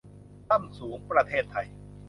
[0.49, 1.67] ล่ำสูง ประเทศไทย